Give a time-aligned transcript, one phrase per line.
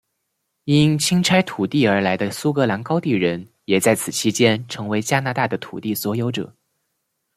[0.63, 6.51] 因清拆土地而来的苏格兰高地人也在此期间成为加拿大的土地所有者。